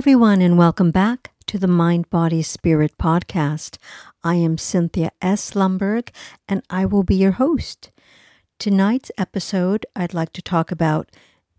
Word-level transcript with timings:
Everyone, 0.00 0.40
and 0.40 0.56
welcome 0.56 0.90
back 0.90 1.30
to 1.44 1.58
the 1.58 1.68
Mind, 1.68 2.08
Body, 2.08 2.40
Spirit 2.40 2.96
podcast. 2.96 3.76
I 4.24 4.36
am 4.36 4.56
Cynthia 4.56 5.10
S. 5.20 5.50
Lumberg, 5.50 6.08
and 6.48 6.62
I 6.70 6.86
will 6.86 7.02
be 7.02 7.16
your 7.16 7.32
host. 7.32 7.90
Tonight's 8.58 9.10
episode, 9.18 9.84
I'd 9.94 10.14
like 10.14 10.32
to 10.32 10.40
talk 10.40 10.72
about 10.72 11.10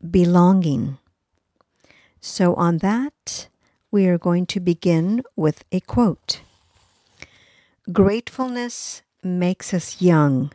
belonging. 0.10 0.98
So, 2.20 2.56
on 2.56 2.80
that, 2.80 3.48
we 3.92 4.08
are 4.08 4.18
going 4.18 4.48
to 4.48 4.60
begin 4.60 5.22
with 5.36 5.64
a 5.72 5.80
quote 5.80 6.42
Gratefulness 7.92 9.04
makes 9.22 9.72
us 9.72 10.02
young. 10.02 10.52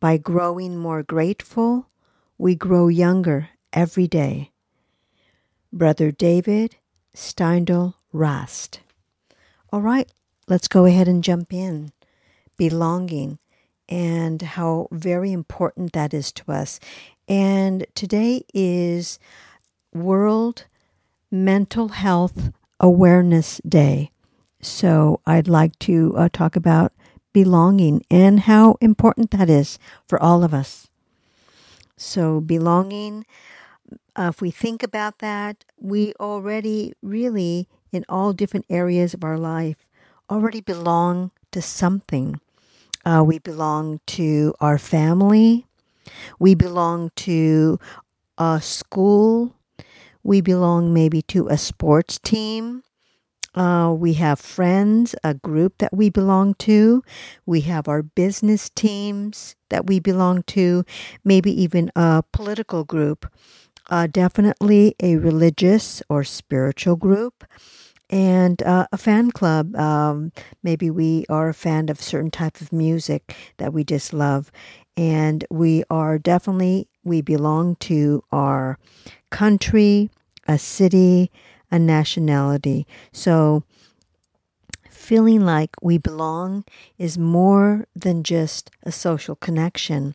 By 0.00 0.16
growing 0.16 0.78
more 0.78 1.02
grateful, 1.02 1.88
we 2.38 2.54
grow 2.54 2.88
younger 2.88 3.50
every 3.70 4.06
day. 4.06 4.50
Brother 5.74 6.10
David 6.10 6.76
Steindl 7.14 7.94
Rast. 8.12 8.80
All 9.72 9.82
right, 9.82 10.10
let's 10.48 10.68
go 10.68 10.84
ahead 10.86 11.08
and 11.08 11.22
jump 11.22 11.52
in. 11.52 11.92
Belonging 12.56 13.38
and 13.88 14.40
how 14.40 14.88
very 14.90 15.32
important 15.32 15.92
that 15.92 16.14
is 16.14 16.32
to 16.32 16.52
us. 16.52 16.80
And 17.28 17.86
today 17.94 18.44
is 18.54 19.18
World 19.92 20.64
Mental 21.30 21.88
Health 21.88 22.52
Awareness 22.80 23.60
Day. 23.66 24.10
So 24.60 25.20
I'd 25.26 25.48
like 25.48 25.78
to 25.80 26.14
uh, 26.16 26.28
talk 26.32 26.56
about 26.56 26.92
belonging 27.32 28.04
and 28.10 28.40
how 28.40 28.76
important 28.80 29.30
that 29.32 29.50
is 29.50 29.78
for 30.06 30.22
all 30.22 30.44
of 30.44 30.54
us. 30.54 30.88
So, 31.96 32.40
belonging 32.40 33.26
uh, 34.16 34.30
if 34.34 34.40
we 34.40 34.50
think 34.50 34.82
about 34.82 35.18
that, 35.18 35.64
we 35.78 36.12
already 36.20 36.92
really, 37.02 37.68
in 37.92 38.04
all 38.08 38.32
different 38.32 38.66
areas 38.68 39.14
of 39.14 39.24
our 39.24 39.38
life, 39.38 39.86
already 40.30 40.60
belong 40.60 41.30
to 41.52 41.62
something. 41.62 42.40
Uh, 43.04 43.22
we 43.26 43.38
belong 43.38 44.00
to 44.06 44.54
our 44.60 44.78
family. 44.78 45.66
We 46.38 46.54
belong 46.54 47.10
to 47.16 47.78
a 48.38 48.60
school. 48.62 49.54
We 50.22 50.40
belong 50.40 50.92
maybe 50.94 51.22
to 51.22 51.48
a 51.48 51.58
sports 51.58 52.18
team. 52.18 52.82
Uh, 53.54 53.94
we 53.96 54.14
have 54.14 54.40
friends, 54.40 55.14
a 55.24 55.34
group 55.34 55.78
that 55.78 55.92
we 55.92 56.08
belong 56.10 56.54
to. 56.54 57.02
We 57.44 57.62
have 57.62 57.88
our 57.88 58.02
business 58.02 58.70
teams 58.70 59.56
that 59.68 59.86
we 59.86 60.00
belong 60.00 60.42
to, 60.44 60.84
maybe 61.24 61.50
even 61.62 61.90
a 61.96 62.22
political 62.32 62.84
group 62.84 63.26
uh, 63.92 64.08
definitely 64.08 64.96
a 65.02 65.16
religious 65.18 66.02
or 66.08 66.24
spiritual 66.24 66.96
group 66.96 67.44
and 68.10 68.62
uh, 68.62 68.86
a 68.92 68.96
fan 68.98 69.30
club. 69.30 69.76
Um, 69.76 70.32
maybe 70.62 70.90
we 70.90 71.26
are 71.28 71.50
a 71.50 71.54
fan 71.54 71.90
of 71.90 72.00
certain 72.00 72.30
type 72.30 72.60
of 72.62 72.72
music 72.72 73.36
that 73.58 73.74
we 73.74 73.84
just 73.84 74.14
love, 74.14 74.50
and 74.96 75.44
we 75.50 75.84
are 75.90 76.18
definitely 76.18 76.88
we 77.04 77.20
belong 77.20 77.76
to 77.76 78.24
our 78.32 78.78
country, 79.30 80.10
a 80.48 80.58
city, 80.58 81.30
a 81.70 81.78
nationality. 81.78 82.86
So 83.12 83.64
feeling 84.90 85.40
like 85.44 85.70
we 85.82 85.98
belong 85.98 86.64
is 86.98 87.18
more 87.18 87.86
than 87.94 88.22
just 88.22 88.70
a 88.84 88.92
social 88.92 89.34
connection. 89.36 90.14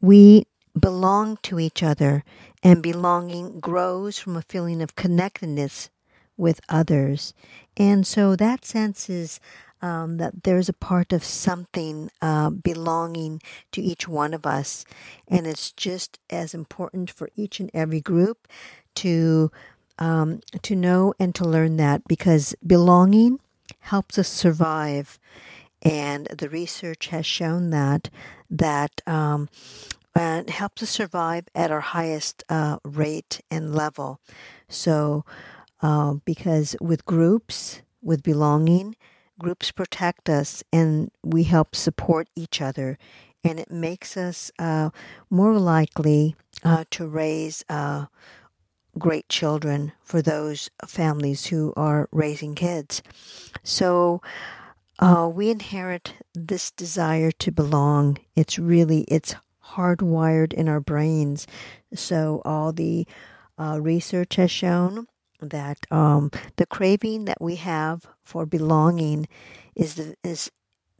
We 0.00 0.46
belong 0.78 1.38
to 1.42 1.58
each 1.58 1.82
other, 1.82 2.24
and 2.62 2.82
belonging 2.82 3.60
grows 3.60 4.18
from 4.18 4.36
a 4.36 4.42
feeling 4.42 4.82
of 4.82 4.96
connectedness 4.96 5.90
with 6.36 6.60
others. 6.68 7.34
And 7.76 8.06
so 8.06 8.36
that 8.36 8.64
sense 8.64 9.10
is 9.10 9.40
um, 9.82 10.18
that 10.18 10.44
there's 10.44 10.68
a 10.68 10.74
part 10.74 11.12
of 11.12 11.24
something 11.24 12.10
uh, 12.20 12.50
belonging 12.50 13.40
to 13.72 13.82
each 13.82 14.06
one 14.08 14.34
of 14.34 14.46
us. 14.46 14.84
And 15.28 15.46
it's 15.46 15.72
just 15.72 16.18
as 16.28 16.54
important 16.54 17.10
for 17.10 17.30
each 17.36 17.60
and 17.60 17.70
every 17.74 18.00
group 18.00 18.48
to. 18.96 19.50
Um, 20.02 20.40
to 20.62 20.74
know 20.74 21.12
and 21.20 21.34
to 21.34 21.44
learn 21.44 21.76
that 21.76 22.08
because 22.08 22.54
belonging 22.66 23.38
helps 23.80 24.18
us 24.18 24.28
survive 24.28 25.18
and 25.82 26.26
the 26.26 26.48
research 26.48 27.08
has 27.08 27.26
shown 27.26 27.70
that 27.70 28.10
that 28.50 29.00
um, 29.06 29.48
and 30.14 30.50
helps 30.50 30.82
us 30.82 30.90
survive 30.90 31.44
at 31.54 31.70
our 31.70 31.80
highest 31.80 32.42
uh, 32.48 32.78
rate 32.84 33.40
and 33.50 33.74
level. 33.74 34.20
So, 34.68 35.24
uh, 35.82 36.14
because 36.24 36.76
with 36.80 37.04
groups, 37.06 37.82
with 38.02 38.22
belonging, 38.22 38.96
groups 39.38 39.70
protect 39.70 40.28
us 40.28 40.62
and 40.72 41.10
we 41.22 41.44
help 41.44 41.74
support 41.74 42.28
each 42.36 42.60
other. 42.60 42.98
And 43.42 43.58
it 43.58 43.70
makes 43.70 44.16
us 44.16 44.50
uh, 44.58 44.90
more 45.30 45.58
likely 45.58 46.36
uh, 46.62 46.84
to 46.90 47.06
raise 47.06 47.64
uh, 47.68 48.06
great 48.98 49.28
children 49.28 49.92
for 50.02 50.20
those 50.20 50.68
families 50.86 51.46
who 51.46 51.72
are 51.76 52.08
raising 52.12 52.54
kids. 52.54 53.02
So, 53.62 54.20
uh, 54.98 55.30
we 55.32 55.48
inherit 55.48 56.12
this 56.34 56.70
desire 56.70 57.30
to 57.30 57.50
belong. 57.50 58.18
It's 58.36 58.58
really, 58.58 59.02
it's 59.04 59.34
hardwired 59.76 60.52
in 60.52 60.68
our 60.68 60.80
brains. 60.80 61.46
So, 61.94 62.42
all 62.44 62.72
the 62.72 63.06
uh, 63.58 63.78
research 63.80 64.36
has 64.36 64.50
shown 64.50 65.06
that 65.40 65.86
um, 65.90 66.30
the 66.56 66.66
craving 66.66 67.24
that 67.26 67.40
we 67.40 67.56
have 67.56 68.06
for 68.22 68.46
belonging 68.46 69.26
is 69.74 69.94
the, 69.94 70.14
is 70.22 70.50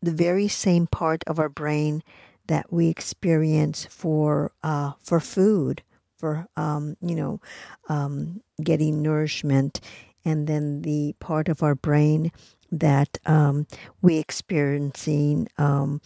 the 0.02 0.12
very 0.12 0.48
same 0.48 0.86
part 0.86 1.22
of 1.26 1.38
our 1.38 1.48
brain 1.48 2.02
that 2.46 2.72
we 2.72 2.88
experience 2.88 3.86
for 3.90 4.50
uh, 4.62 4.92
for 5.02 5.20
food, 5.20 5.82
for 6.16 6.46
um, 6.56 6.96
you 7.00 7.14
know, 7.14 7.40
um, 7.88 8.42
getting 8.62 9.02
nourishment, 9.02 9.80
and 10.24 10.46
then 10.46 10.82
the 10.82 11.14
part 11.20 11.48
of 11.48 11.62
our 11.62 11.74
brain 11.74 12.32
that 12.72 13.18
um, 13.26 13.66
we 14.02 14.18
experiencing 14.18 15.48
um, 15.58 16.00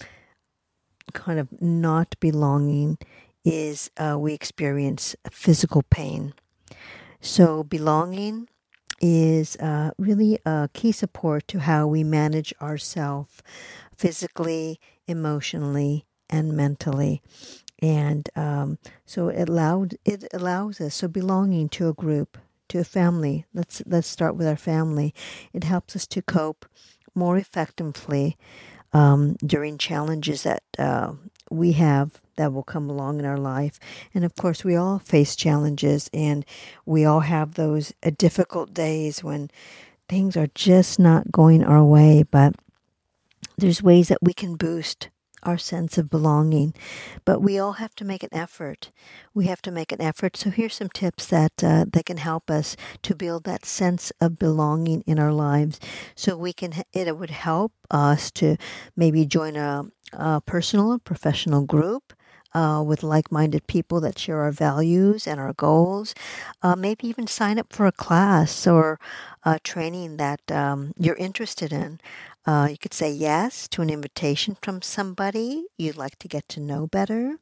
kind 1.12 1.38
of 1.38 1.48
not 1.60 2.14
belonging 2.20 2.98
is 3.44 3.90
uh, 3.98 4.16
we 4.18 4.32
experience 4.32 5.14
physical 5.30 5.82
pain. 5.90 6.34
So, 7.20 7.62
belonging 7.64 8.48
is 9.00 9.56
uh, 9.56 9.90
really 9.98 10.38
a 10.46 10.68
key 10.72 10.92
support 10.92 11.48
to 11.48 11.60
how 11.60 11.86
we 11.86 12.04
manage 12.04 12.54
ourselves 12.60 13.42
physically, 13.96 14.80
emotionally, 15.06 16.06
and 16.30 16.56
mentally. 16.56 17.22
And 17.82 18.28
um, 18.36 18.78
so 19.04 19.28
it 19.28 19.48
allowed 19.48 19.96
it 20.04 20.24
allows 20.32 20.80
us 20.80 20.94
so 20.94 21.08
belonging 21.08 21.68
to 21.70 21.88
a 21.88 21.92
group, 21.92 22.38
to 22.68 22.78
a 22.78 22.84
family. 22.84 23.44
Let's 23.52 23.82
let's 23.86 24.08
start 24.08 24.36
with 24.36 24.46
our 24.46 24.56
family. 24.56 25.14
It 25.52 25.64
helps 25.64 25.94
us 25.96 26.06
to 26.08 26.22
cope 26.22 26.66
more 27.14 27.36
effectively 27.36 28.36
um, 28.94 29.34
during 29.44 29.76
challenges 29.76 30.44
that 30.44 30.62
uh, 30.78 31.12
we 31.50 31.72
have 31.72 32.20
that 32.36 32.52
will 32.52 32.62
come 32.62 32.88
along 32.88 33.18
in 33.18 33.26
our 33.26 33.38
life. 33.38 33.78
And 34.14 34.24
of 34.24 34.34
course, 34.36 34.64
we 34.64 34.76
all 34.76 34.98
face 34.98 35.36
challenges 35.36 36.08
and 36.14 36.44
we 36.86 37.04
all 37.04 37.20
have 37.20 37.54
those 37.54 37.92
uh, 38.02 38.10
difficult 38.16 38.72
days 38.72 39.22
when 39.22 39.50
things 40.08 40.36
are 40.36 40.48
just 40.54 40.98
not 40.98 41.30
going 41.30 41.62
our 41.62 41.84
way. 41.84 42.24
But 42.28 42.54
there's 43.56 43.82
ways 43.82 44.08
that 44.08 44.22
we 44.22 44.32
can 44.32 44.56
boost 44.56 45.08
our 45.44 45.58
sense 45.58 45.98
of 45.98 46.10
belonging. 46.10 46.74
But 47.24 47.40
we 47.40 47.58
all 47.58 47.74
have 47.74 47.94
to 47.96 48.04
make 48.04 48.22
an 48.22 48.32
effort. 48.32 48.90
We 49.32 49.46
have 49.46 49.62
to 49.62 49.70
make 49.70 49.92
an 49.92 50.00
effort. 50.00 50.36
So 50.36 50.50
here's 50.50 50.74
some 50.74 50.88
tips 50.88 51.26
that 51.26 51.62
uh, 51.62 51.84
that 51.92 52.06
can 52.06 52.18
help 52.18 52.50
us 52.50 52.76
to 53.02 53.14
build 53.14 53.44
that 53.44 53.64
sense 53.64 54.12
of 54.20 54.38
belonging 54.38 55.02
in 55.06 55.18
our 55.18 55.32
lives. 55.32 55.80
So 56.14 56.36
we 56.36 56.52
can 56.52 56.72
it 56.92 57.16
would 57.16 57.30
help 57.30 57.72
us 57.90 58.30
to 58.32 58.56
maybe 58.96 59.24
join 59.26 59.56
a, 59.56 59.86
a 60.12 60.40
personal 60.40 60.92
or 60.92 60.98
professional 60.98 61.62
group. 61.62 62.12
Uh, 62.56 62.80
with 62.80 63.02
like 63.02 63.32
minded 63.32 63.66
people 63.66 64.00
that 64.00 64.16
share 64.16 64.40
our 64.42 64.52
values 64.52 65.26
and 65.26 65.40
our 65.40 65.52
goals. 65.54 66.14
Uh, 66.62 66.76
maybe 66.76 67.08
even 67.08 67.26
sign 67.26 67.58
up 67.58 67.72
for 67.72 67.84
a 67.84 67.90
class 67.90 68.64
or 68.64 69.00
a 69.42 69.58
training 69.58 70.18
that 70.18 70.40
um, 70.52 70.92
you're 70.96 71.16
interested 71.16 71.72
in. 71.72 71.98
Uh, 72.46 72.68
you 72.70 72.76
could 72.76 72.94
say 72.94 73.10
yes 73.10 73.68
to 73.68 73.82
an 73.82 73.90
invitation 73.90 74.56
from 74.62 74.82
somebody 74.82 75.66
you'd 75.78 75.96
like 75.96 76.18
to 76.18 76.28
get 76.28 76.48
to 76.48 76.60
know 76.60 76.86
better. 76.86 77.38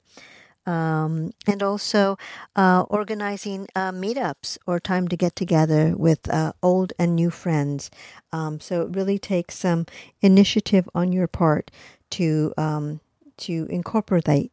Um, 0.65 1.33
and 1.49 1.61
also 1.61 2.17
uh, 2.55 2.85
organizing 2.89 3.67
uh, 3.75 3.91
meetups 3.91 4.59
or 4.65 4.79
time 4.79 5.09
to 5.09 5.17
get 5.17 5.35
together 5.35 5.97
with 5.97 6.31
uh, 6.31 6.53
old 6.63 6.93
and 7.01 7.17
new 7.17 7.31
friends. 7.31 7.91
Um, 8.33 8.61
so 8.61 8.83
it 8.83 8.95
really 8.95 9.19
takes 9.19 9.59
some 9.59 9.87
initiative 10.21 10.89
on 10.95 11.13
your 11.13 11.27
part 11.27 11.73
to 12.11 12.55
um, 12.57 13.01
to 13.39 13.67
incorporate 13.71 14.53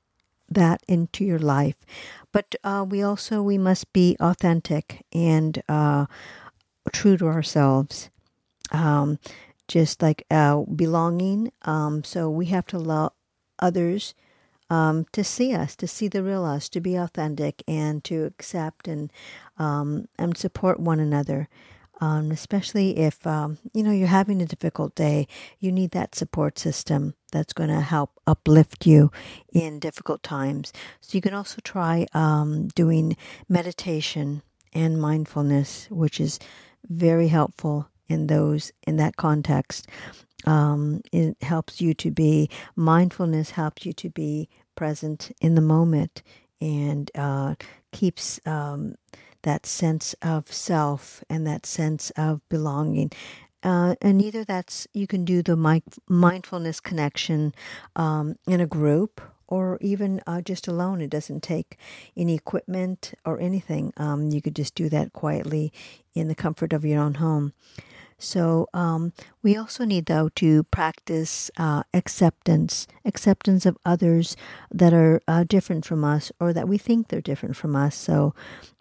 that 0.50 0.82
into 0.88 1.24
your 1.24 1.38
life. 1.38 1.76
But 2.32 2.56
uh, 2.64 2.88
we 2.90 3.04
also 3.04 3.44
we 3.44 3.60
must 3.60 3.94
be 3.94 4.18
authentic 4.20 5.06
and 5.14 5.62
uh, 5.70 6.08
true 6.92 7.18
to 7.18 7.28
ourselves. 7.28 8.10
Just 9.70 10.02
like 10.02 10.26
uh, 10.30 10.64
belonging. 10.64 11.52
Um, 11.62 12.04
so 12.04 12.30
we 12.30 12.48
have 12.48 12.68
to 12.68 12.78
allow 12.78 13.14
others 13.60 14.16
um, 14.70 15.06
to 15.12 15.24
see 15.24 15.54
us, 15.54 15.76
to 15.78 15.88
see 15.88 16.08
the 16.08 16.24
real 16.24 16.44
us, 16.44 16.70
to 16.70 16.82
be 16.82 16.96
authentic, 16.96 17.64
and 17.68 18.04
to 18.04 18.26
accept 18.26 18.88
and 18.88 19.12
um, 19.58 20.08
and 20.18 20.36
support 20.36 20.80
one 20.80 21.00
another. 21.00 21.48
Um, 22.02 22.32
especially 22.32 22.98
if 22.98 23.28
um, 23.28 23.58
you 23.74 23.84
know 23.84 23.92
you're 23.92 24.08
having 24.08 24.42
a 24.42 24.46
difficult 24.46 24.96
day, 24.96 25.28
you 25.60 25.72
need 25.72 25.92
that 25.92 26.16
support 26.16 26.58
system 26.58 27.14
that's 27.32 27.54
going 27.54 27.70
to 27.70 27.82
help 27.82 28.12
uplift 28.26 28.88
you 28.88 29.12
in 29.54 29.80
difficult 29.80 30.24
times. 30.24 30.74
So 31.02 31.16
you 31.16 31.22
can 31.22 31.34
also 31.36 31.58
try 31.64 32.08
um, 32.14 32.70
doing 32.70 33.18
meditation 33.48 34.42
and 34.74 35.00
mindfulness, 35.00 35.88
which 35.92 36.20
is 36.20 36.40
very 36.88 37.28
helpful 37.28 37.88
in 38.10 38.28
those 38.28 38.72
in 38.86 38.98
that 38.98 39.16
context. 39.16 39.88
Um, 40.46 41.02
it 41.12 41.38
helps 41.42 41.82
you 41.82 41.94
to 41.96 42.12
be 42.12 42.50
mindfulness 42.76 43.52
helps 43.52 43.86
you 43.86 43.94
to 43.94 44.10
be 44.10 44.50
present 44.76 45.32
in 45.42 45.56
the 45.56 45.62
moment 45.62 46.24
and 46.62 47.12
uh, 47.16 47.56
keeps 47.92 48.40
um, 48.46 48.96
that 49.44 49.66
sense 49.66 50.16
of 50.22 50.52
self 50.52 51.24
and 51.30 51.46
that 51.48 51.66
sense 51.66 52.10
of 52.12 52.42
belonging. 52.50 53.12
Uh, 53.62 53.96
and 54.02 54.22
either 54.22 54.46
that's 54.46 54.88
you 54.94 55.06
can 55.06 55.26
do 55.26 55.42
the 55.42 55.58
mi- 55.58 55.84
mindfulness 56.08 56.80
connection 56.80 57.54
um, 57.96 58.36
in 58.48 58.62
a 58.62 58.66
group 58.66 59.22
or 59.48 59.78
even 59.82 60.22
uh, 60.28 60.42
just 60.42 60.68
alone. 60.68 61.02
It 61.02 61.10
doesn't 61.10 61.44
take 61.44 61.78
any 62.16 62.36
equipment 62.36 63.14
or 63.26 63.40
anything. 63.40 63.92
Um, 63.98 64.30
you 64.30 64.42
could 64.42 64.56
just 64.56 64.76
do 64.76 64.88
that 64.90 65.12
quietly 65.12 65.74
in 66.14 66.28
the 66.28 66.36
comfort 66.36 66.72
of 66.72 66.86
your 66.86 67.02
own 67.02 67.16
home. 67.16 67.54
So 68.20 68.68
um, 68.74 69.14
we 69.42 69.56
also 69.56 69.86
need, 69.86 70.06
though, 70.06 70.30
to 70.36 70.64
practice 70.64 71.50
uh, 71.58 71.84
acceptance, 71.94 72.86
acceptance 73.06 73.66
of 73.66 73.78
others 73.86 74.36
that 74.72 74.94
are 74.94 75.22
uh, 75.28 75.46
different 75.48 75.86
from 75.86 76.04
us 76.04 76.32
or 76.40 76.52
that 76.54 76.68
we 76.68 76.78
think 76.78 77.08
they're 77.08 77.22
different 77.22 77.56
from 77.56 77.76
us. 77.76 77.96
So 77.96 78.36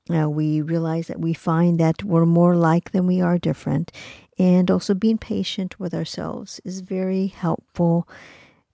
we 0.09 0.61
realize 0.61 1.07
that 1.07 1.21
we 1.21 1.35
find 1.35 1.79
that 1.79 2.03
we're 2.03 2.27
more 2.27 2.57
like 2.57 2.91
than 2.91 3.07
we 3.07 3.21
are 3.21 3.39
different. 3.39 3.93
And 4.39 4.71
also 4.71 4.95
being 4.95 5.19
patient 5.19 5.79
with 5.79 5.95
ourselves 5.95 6.61
is 6.65 6.81
very 6.81 7.29
helpful. 7.29 8.09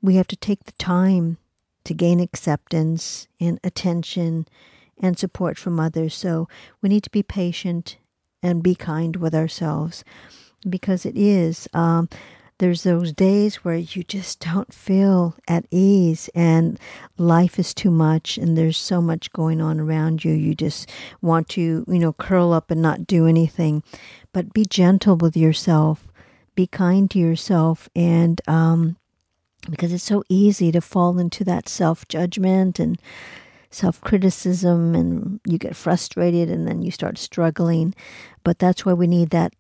We 0.01 0.17
have 0.17 0.29
to 0.29 0.37
take 0.37 0.65
the 0.65 0.73
time 0.73 1.39
to 1.85 1.95
gain 1.95 2.21
acceptance 2.21 3.29
and 3.41 3.61
attention 3.63 4.47
and 4.99 5.19
support 5.19 5.59
from 5.59 5.79
others. 5.81 6.15
So 6.15 6.49
we 6.81 6.89
need 6.89 7.03
to 7.03 7.11
be 7.11 7.23
patient 7.23 7.99
and 8.43 8.63
be 8.63 8.75
kind 8.75 9.17
with 9.17 9.35
ourselves 9.35 10.05
because 10.69 11.05
it 11.07 11.17
is. 11.17 11.69
Um, 11.75 12.09
there's 12.59 12.85
those 12.85 13.13
days 13.13 13.57
where 13.65 13.77
you 13.77 14.05
just 14.05 14.41
don't 14.41 14.73
feel 14.73 15.35
at 15.49 15.67
ease 15.71 16.31
and 16.35 16.79
life 17.19 17.59
is 17.59 17.75
too 17.75 17.91
much 17.91 18.39
and 18.39 18.57
there's 18.57 18.77
so 18.77 19.03
much 19.03 19.33
going 19.33 19.61
on 19.61 19.81
around 19.81 20.25
you. 20.25 20.33
You 20.33 20.55
just 20.55 20.89
want 21.21 21.49
to, 21.51 21.85
you 21.89 21.99
know, 21.99 22.13
curl 22.13 22.53
up 22.53 22.71
and 22.71 22.81
not 22.81 23.07
do 23.07 23.27
anything. 23.27 23.83
But 24.33 24.53
be 24.53 24.65
gentle 24.65 25.17
with 25.17 25.37
yourself, 25.37 26.09
be 26.55 26.67
kind 26.67 27.11
to 27.11 27.19
yourself, 27.19 27.89
and 27.95 28.41
um, 28.49 28.97
because 29.71 29.93
it's 29.93 30.05
so 30.05 30.25
easy 30.29 30.73
to 30.73 30.81
fall 30.81 31.19
into 31.19 31.45
that 31.45 31.69
self 31.69 32.07
judgment 32.09 32.79
and 32.79 33.01
self 33.71 34.01
criticism 34.01 34.95
and 34.95 35.41
you 35.45 35.59
get 35.59 35.77
frustrated 35.77 36.51
and 36.51 36.67
then 36.67 36.83
you 36.83 36.91
start 36.91 37.19
struggling. 37.19 37.95
But 38.45 38.59
that's 38.59 38.85
why 38.87 38.93
we 38.93 39.07
need 39.07 39.31
that 39.31 39.53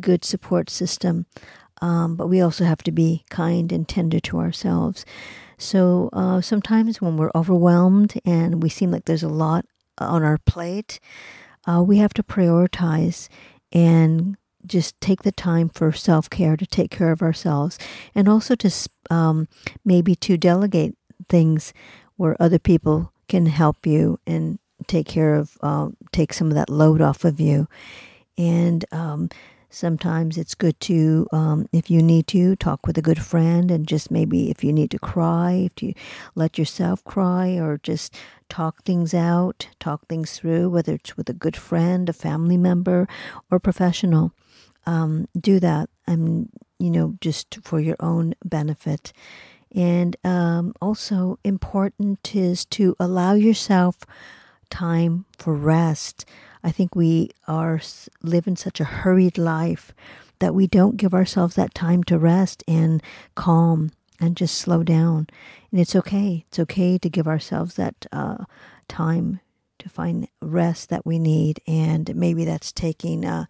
good 0.00 0.24
support 0.24 0.70
system. 0.70 1.26
Um, 1.80 2.16
but 2.16 2.28
we 2.28 2.40
also 2.40 2.64
have 2.64 2.82
to 2.84 2.92
be 2.92 3.24
kind 3.30 3.72
and 3.72 3.86
tender 3.86 4.20
to 4.20 4.38
ourselves. 4.38 5.04
So 5.58 6.10
uh, 6.12 6.40
sometimes 6.40 7.00
when 7.00 7.16
we're 7.16 7.30
overwhelmed 7.34 8.20
and 8.24 8.62
we 8.62 8.68
seem 8.68 8.90
like 8.90 9.04
there's 9.04 9.22
a 9.22 9.28
lot 9.28 9.66
on 9.98 10.22
our 10.22 10.38
plate, 10.38 11.00
uh, 11.66 11.82
we 11.82 11.98
have 11.98 12.14
to 12.14 12.22
prioritize 12.22 13.28
and 13.72 14.36
just 14.66 14.98
take 15.00 15.22
the 15.22 15.32
time 15.32 15.68
for 15.68 15.92
self 15.92 16.30
care 16.30 16.56
to 16.56 16.66
take 16.66 16.90
care 16.90 17.12
of 17.12 17.22
ourselves 17.22 17.78
and 18.14 18.28
also 18.28 18.54
to 18.54 18.70
um, 19.10 19.48
maybe 19.84 20.14
to 20.16 20.36
delegate 20.36 20.96
things 21.28 21.72
where 22.16 22.40
other 22.40 22.58
people 22.58 23.12
can 23.28 23.46
help 23.46 23.86
you 23.86 24.18
and 24.26 24.58
take 24.86 25.06
care 25.06 25.34
of, 25.34 25.56
uh, 25.62 25.88
take 26.12 26.32
some 26.32 26.48
of 26.48 26.54
that 26.54 26.70
load 26.70 27.00
off 27.00 27.24
of 27.24 27.40
you. 27.40 27.68
And 28.36 28.84
um, 28.92 29.28
Sometimes 29.74 30.38
it's 30.38 30.54
good 30.54 30.78
to, 30.82 31.26
um, 31.32 31.66
if 31.72 31.90
you 31.90 32.00
need 32.00 32.28
to, 32.28 32.54
talk 32.54 32.86
with 32.86 32.96
a 32.96 33.02
good 33.02 33.20
friend 33.20 33.72
and 33.72 33.88
just 33.88 34.08
maybe 34.08 34.48
if 34.48 34.62
you 34.62 34.72
need 34.72 34.92
to 34.92 35.00
cry, 35.00 35.68
if 35.74 35.82
you 35.82 35.94
let 36.36 36.56
yourself 36.56 37.02
cry 37.02 37.58
or 37.58 37.78
just 37.82 38.14
talk 38.48 38.84
things 38.84 39.12
out, 39.12 39.66
talk 39.80 40.06
things 40.06 40.38
through, 40.38 40.70
whether 40.70 40.94
it's 40.94 41.16
with 41.16 41.28
a 41.28 41.32
good 41.32 41.56
friend, 41.56 42.08
a 42.08 42.12
family 42.12 42.56
member, 42.56 43.08
or 43.50 43.58
professional. 43.58 44.32
Um, 44.86 45.26
do 45.36 45.58
that. 45.58 45.90
I'm, 46.06 46.50
you 46.78 46.90
know, 46.90 47.16
just 47.20 47.58
for 47.62 47.80
your 47.80 47.96
own 47.98 48.36
benefit. 48.44 49.12
And 49.74 50.16
um, 50.22 50.72
also 50.80 51.40
important 51.42 52.32
is 52.32 52.64
to 52.66 52.94
allow 53.00 53.34
yourself 53.34 53.98
time 54.70 55.24
for 55.36 55.52
rest. 55.52 56.24
I 56.64 56.72
think 56.72 56.96
we 56.96 57.30
are 57.46 57.80
living 58.22 58.56
such 58.56 58.80
a 58.80 58.84
hurried 58.84 59.36
life 59.36 59.92
that 60.38 60.54
we 60.54 60.66
don't 60.66 60.96
give 60.96 61.14
ourselves 61.14 61.54
that 61.54 61.74
time 61.74 62.02
to 62.04 62.18
rest 62.18 62.64
and 62.66 63.02
calm 63.34 63.92
and 64.18 64.36
just 64.36 64.56
slow 64.56 64.82
down. 64.82 65.28
And 65.70 65.80
it's 65.80 65.94
okay. 65.94 66.44
It's 66.48 66.58
okay 66.58 66.98
to 66.98 67.10
give 67.10 67.28
ourselves 67.28 67.74
that 67.74 68.06
uh, 68.10 68.44
time 68.88 69.40
to 69.78 69.88
find 69.88 70.26
rest 70.40 70.88
that 70.88 71.04
we 71.04 71.18
need. 71.18 71.60
And 71.66 72.16
maybe 72.16 72.44
that's 72.44 72.72
taking 72.72 73.24
a 73.24 73.46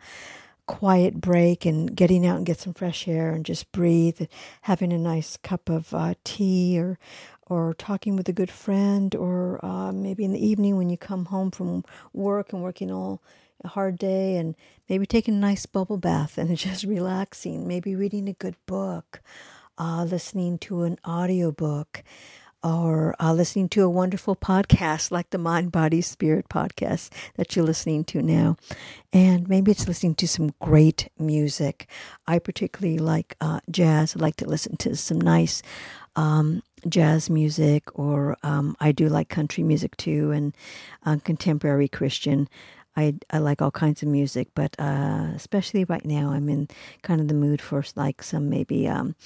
quiet 0.66 1.20
break 1.20 1.66
and 1.66 1.94
getting 1.94 2.26
out 2.26 2.38
and 2.38 2.46
get 2.46 2.58
some 2.58 2.74
fresh 2.74 3.06
air 3.06 3.30
and 3.30 3.44
just 3.44 3.70
breathe, 3.70 4.22
having 4.62 4.92
a 4.92 4.98
nice 4.98 5.36
cup 5.36 5.68
of 5.68 5.92
uh, 5.92 6.14
tea 6.24 6.78
or 6.78 6.98
or 7.46 7.74
talking 7.74 8.16
with 8.16 8.28
a 8.28 8.32
good 8.32 8.50
friend, 8.50 9.14
or 9.14 9.64
uh, 9.64 9.92
maybe 9.92 10.24
in 10.24 10.32
the 10.32 10.46
evening 10.46 10.76
when 10.76 10.90
you 10.90 10.96
come 10.96 11.26
home 11.26 11.50
from 11.50 11.84
work 12.12 12.52
and 12.52 12.62
working 12.62 12.90
all 12.90 13.22
a 13.62 13.68
hard 13.68 13.98
day, 13.98 14.36
and 14.36 14.54
maybe 14.88 15.06
taking 15.06 15.34
a 15.34 15.38
nice 15.38 15.66
bubble 15.66 15.98
bath 15.98 16.38
and 16.38 16.56
just 16.56 16.84
relaxing, 16.84 17.66
maybe 17.68 17.94
reading 17.94 18.28
a 18.28 18.32
good 18.32 18.56
book, 18.66 19.20
uh, 19.78 20.04
listening 20.04 20.58
to 20.58 20.82
an 20.82 20.98
audiobook 21.06 22.02
or 22.64 23.14
uh, 23.20 23.32
listening 23.32 23.68
to 23.68 23.82
a 23.82 23.90
wonderful 23.90 24.34
podcast 24.34 25.10
like 25.10 25.28
the 25.30 25.38
Mind, 25.38 25.70
Body, 25.70 26.00
Spirit 26.00 26.48
podcast 26.48 27.10
that 27.36 27.54
you're 27.54 27.64
listening 27.64 28.04
to 28.04 28.22
now. 28.22 28.56
And 29.12 29.46
maybe 29.48 29.70
it's 29.70 29.86
listening 29.86 30.14
to 30.16 30.26
some 30.26 30.54
great 30.60 31.10
music. 31.18 31.86
I 32.26 32.38
particularly 32.38 32.98
like 32.98 33.36
uh, 33.40 33.60
jazz. 33.70 34.16
I 34.16 34.20
like 34.20 34.36
to 34.36 34.46
listen 34.46 34.78
to 34.78 34.96
some 34.96 35.20
nice 35.20 35.62
um, 36.16 36.62
jazz 36.88 37.30
music, 37.30 37.84
or 37.98 38.36
um, 38.42 38.76
I 38.80 38.92
do 38.92 39.08
like 39.08 39.28
country 39.28 39.64
music 39.64 39.96
too, 39.96 40.30
and 40.30 40.56
uh, 41.04 41.18
contemporary 41.24 41.88
Christian. 41.88 42.48
I, 42.96 43.14
I 43.30 43.38
like 43.38 43.60
all 43.60 43.72
kinds 43.72 44.02
of 44.02 44.08
music, 44.08 44.48
but 44.54 44.76
uh, 44.78 45.28
especially 45.34 45.84
right 45.84 46.04
now, 46.04 46.30
I'm 46.30 46.48
in 46.48 46.68
kind 47.02 47.20
of 47.20 47.28
the 47.28 47.34
mood 47.34 47.60
for 47.60 47.84
like 47.96 48.22
some 48.22 48.48
maybe 48.48 48.86
um, 48.86 49.16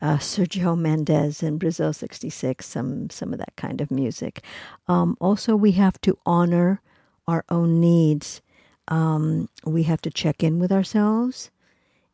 uh, 0.00 0.16
Sergio 0.16 0.78
Mendes 0.78 1.42
and 1.42 1.58
Brazil 1.58 1.92
66, 1.92 2.66
some, 2.66 3.10
some 3.10 3.32
of 3.32 3.38
that 3.38 3.54
kind 3.56 3.80
of 3.80 3.90
music. 3.90 4.42
Um, 4.88 5.16
also, 5.20 5.54
we 5.54 5.72
have 5.72 6.00
to 6.02 6.18
honor 6.24 6.80
our 7.28 7.44
own 7.50 7.80
needs. 7.80 8.40
Um, 8.88 9.48
we 9.64 9.82
have 9.84 10.00
to 10.02 10.10
check 10.10 10.42
in 10.42 10.58
with 10.58 10.72
ourselves 10.72 11.50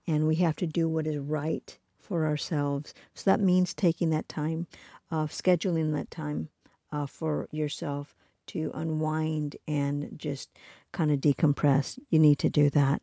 and 0.07 0.27
we 0.27 0.37
have 0.37 0.57
to 0.57 0.67
do 0.67 0.89
what 0.89 1.07
is 1.07 1.19
right 1.19 1.79
for 2.07 2.27
ourselves. 2.27 2.95
So 3.15 3.31
that 3.31 3.41
means 3.41 3.75
taking 3.75 4.11
that 4.11 4.29
time, 4.29 4.67
uh, 5.11 5.27
scheduling 5.27 5.93
that 5.95 6.11
time 6.11 6.49
uh, 6.93 7.07
for 7.07 7.49
yourself 7.51 8.15
to 8.49 8.71
unwind 8.75 9.57
and 9.67 10.11
just 10.17 10.51
kind 10.93 11.11
of 11.11 11.21
decompress. 11.21 11.99
You 12.11 12.19
need 12.19 12.39
to 12.41 12.49
do 12.49 12.71
that. 12.71 13.03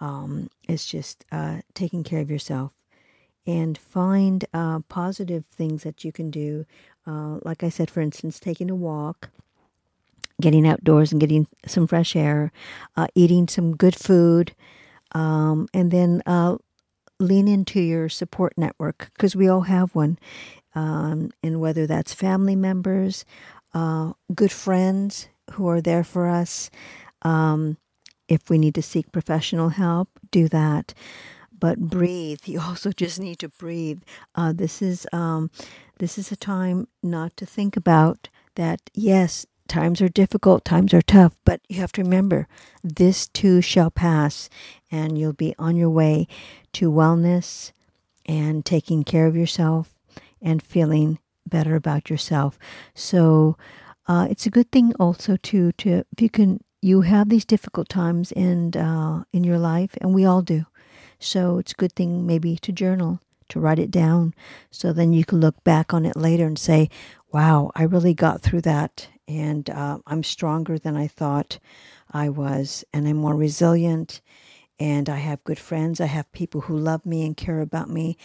Um, 0.00 0.50
it's 0.68 0.86
just 0.86 1.24
uh, 1.32 1.58
taking 1.74 2.04
care 2.04 2.20
of 2.20 2.30
yourself 2.30 2.72
and 3.46 3.78
find 3.78 4.44
uh, 4.52 4.80
positive 4.88 5.44
things 5.46 5.82
that 5.82 6.04
you 6.04 6.12
can 6.12 6.30
do. 6.30 6.66
Uh, 7.06 7.38
like 7.42 7.62
I 7.62 7.68
said, 7.68 7.90
for 7.90 8.00
instance, 8.00 8.40
taking 8.40 8.70
a 8.70 8.74
walk, 8.74 9.30
getting 10.40 10.66
outdoors 10.66 11.12
and 11.12 11.20
getting 11.20 11.46
some 11.66 11.86
fresh 11.86 12.14
air, 12.16 12.52
uh, 12.96 13.06
eating 13.14 13.48
some 13.48 13.76
good 13.76 13.94
food, 13.94 14.54
um, 15.12 15.68
and 15.72 15.90
then 15.90 16.22
uh, 16.26 16.56
lean 17.20 17.48
into 17.48 17.80
your 17.80 18.08
support 18.08 18.54
network 18.56 19.10
because 19.14 19.36
we 19.36 19.48
all 19.48 19.62
have 19.62 19.94
one. 19.94 20.18
Um, 20.74 21.30
and 21.42 21.60
whether 21.60 21.86
that's 21.86 22.12
family 22.14 22.56
members, 22.56 23.24
uh, 23.74 24.12
good 24.34 24.52
friends 24.52 25.28
who 25.52 25.68
are 25.68 25.80
there 25.80 26.04
for 26.04 26.28
us, 26.28 26.70
um, 27.22 27.76
If 28.28 28.50
we 28.50 28.58
need 28.58 28.74
to 28.76 28.82
seek 28.82 29.12
professional 29.12 29.70
help, 29.70 30.08
do 30.32 30.48
that. 30.48 30.94
But 31.58 31.78
breathe. 31.80 32.40
You 32.46 32.60
also 32.60 32.92
just 32.92 33.20
need 33.20 33.38
to 33.40 33.48
breathe. 33.48 34.02
Uh, 34.34 34.52
this 34.52 34.82
is 34.82 35.06
um, 35.12 35.50
this 35.98 36.18
is 36.18 36.32
a 36.32 36.36
time 36.36 36.88
not 37.02 37.36
to 37.38 37.46
think 37.46 37.76
about 37.76 38.28
that. 38.56 38.80
Yes, 38.94 39.46
times 39.68 40.00
are 40.00 40.08
difficult, 40.08 40.64
times 40.64 40.94
are 40.94 41.02
tough, 41.02 41.36
but 41.44 41.60
you 41.68 41.80
have 41.80 41.92
to 41.92 42.02
remember 42.02 42.48
this 42.82 43.28
too 43.28 43.60
shall 43.60 43.90
pass, 43.90 44.48
and 44.90 45.18
you'll 45.18 45.32
be 45.32 45.54
on 45.58 45.76
your 45.76 45.90
way 45.90 46.26
to 46.72 46.90
wellness 46.90 47.72
and 48.26 48.64
taking 48.64 49.04
care 49.04 49.26
of 49.26 49.36
yourself 49.36 49.94
and 50.42 50.62
feeling 50.62 51.18
better 51.46 51.76
about 51.76 52.10
yourself. 52.10 52.58
So 52.94 53.56
uh, 54.08 54.26
it's 54.30 54.46
a 54.46 54.50
good 54.50 54.70
thing 54.70 54.92
also 54.98 55.36
to 55.36 55.72
to 55.72 56.04
if 56.12 56.20
you 56.20 56.30
can 56.30 56.60
you 56.82 57.00
have 57.00 57.28
these 57.28 57.44
difficult 57.44 57.88
times 57.88 58.32
in 58.32 58.74
uh, 58.76 59.24
in 59.32 59.44
your 59.44 59.58
life, 59.58 59.96
and 60.00 60.14
we 60.14 60.24
all 60.24 60.42
do. 60.42 60.66
So 61.18 61.58
it's 61.58 61.72
a 61.72 61.76
good 61.76 61.94
thing 61.94 62.26
maybe 62.26 62.56
to 62.58 62.72
journal, 62.72 63.20
to 63.48 63.60
write 63.60 63.78
it 63.78 63.90
down, 63.90 64.34
so 64.70 64.92
then 64.92 65.12
you 65.12 65.24
can 65.24 65.40
look 65.40 65.62
back 65.64 65.94
on 65.94 66.04
it 66.04 66.16
later 66.16 66.46
and 66.46 66.58
say, 66.58 66.88
"Wow, 67.32 67.70
I 67.74 67.84
really 67.84 68.14
got 68.14 68.42
through 68.42 68.62
that, 68.62 69.08
and 69.28 69.68
uh, 69.70 69.98
I'm 70.06 70.22
stronger 70.22 70.78
than 70.78 70.96
I 70.96 71.08
thought 71.08 71.58
I 72.12 72.28
was, 72.30 72.84
and 72.92 73.08
I'm 73.08 73.16
more 73.16 73.36
resilient." 73.36 74.20
And 74.78 75.08
I 75.08 75.16
have 75.16 75.44
good 75.44 75.58
friends. 75.58 76.00
I 76.00 76.06
have 76.06 76.30
people 76.32 76.62
who 76.62 76.76
love 76.76 77.06
me 77.06 77.24
and 77.24 77.36
care 77.36 77.60
about 77.60 77.88
me. 77.90 78.18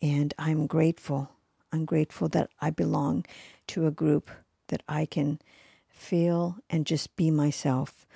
And 0.00 0.32
I'm 0.38 0.66
grateful. 0.66 1.30
I'm 1.72 1.84
grateful 1.84 2.28
that 2.30 2.50
I 2.60 2.70
belong 2.70 3.26
to 3.68 3.86
a 3.86 3.90
group 3.90 4.30
that 4.68 4.82
I 4.88 5.06
can 5.06 5.40
feel 5.88 6.56
and 6.70 6.86
just 6.86 7.14
be 7.16 7.30
myself. 7.30 8.06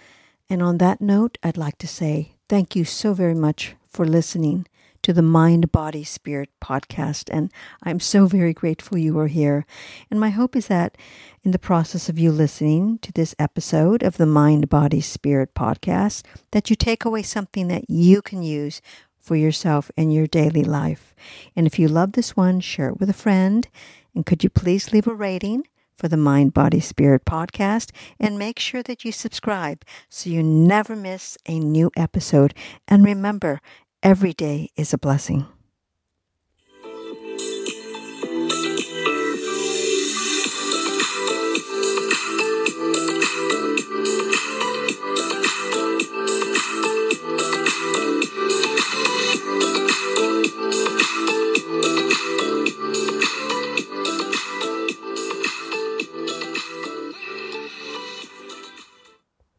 And 0.49 0.63
on 0.63 0.79
that 0.79 1.01
note, 1.01 1.39
I'd 1.43 1.57
like 1.59 1.79
to 1.79 1.89
say 1.89 2.35
thank 2.49 2.77
you 2.77 2.85
so 2.85 3.15
very 3.15 3.35
much 3.35 3.75
for 3.87 4.07
listening 4.07 4.67
to 5.03 5.13
the 5.13 5.23
Mind, 5.23 5.73
Body, 5.73 6.05
Spirit 6.05 6.49
podcast. 6.61 7.29
And 7.33 7.53
I'm 7.83 8.01
so 8.01 8.27
very 8.27 8.53
grateful 8.53 8.99
you 8.99 9.19
are 9.19 9.27
here. 9.27 9.67
And 10.11 10.21
my 10.21 10.31
hope 10.31 10.55
is 10.55 10.69
that 10.69 10.97
in 11.43 11.51
the 11.51 11.59
process 11.59 12.09
of 12.09 12.19
you 12.19 12.31
listening 12.31 12.99
to 12.99 13.13
this 13.13 13.35
episode 13.39 14.03
of 14.03 14.17
the 14.17 14.27
Mind, 14.27 14.69
Body, 14.69 15.01
Spirit 15.01 15.55
podcast, 15.55 16.23
that 16.53 16.71
you 16.71 16.77
take 16.77 17.05
away 17.05 17.23
something 17.23 17.69
that 17.69 17.91
you 17.91 18.23
can 18.23 18.43
use 18.43 18.81
for 19.19 19.37
yourself 19.37 19.91
in 19.97 20.11
your 20.11 20.27
daily 20.27 20.65
life. 20.65 21.15
And 21.57 21.67
if 21.67 21.79
you 21.79 21.89
love 21.89 22.13
this 22.13 22.37
one, 22.37 22.61
share 22.61 22.91
it 22.91 23.01
with 23.01 23.11
a 23.11 23.15
friend. 23.15 23.69
And 24.15 24.27
could 24.27 24.45
you 24.45 24.51
please 24.51 24.93
leave 24.93 25.07
a 25.07 25.15
rating? 25.15 25.65
for 26.03 26.09
the 26.09 26.17
Mind, 26.17 26.53
Body, 26.53 26.81
Spirit 26.81 27.25
podcast 27.25 27.93
and 28.19 28.37
make 28.37 28.59
sure 28.59 28.83
that 28.83 29.05
you 29.05 29.13
subscribe 29.13 29.85
so 30.09 30.31
you 30.31 30.43
never 30.43 30.97
miss 30.97 31.39
a 31.47 31.61
new 31.61 31.93
episode. 31.97 32.55
And 32.89 33.05
remember, 33.05 33.61
every 34.03 34.33
day 34.33 34.71
is 34.77 34.93
a 34.93 34.99
blessing. 34.99 35.47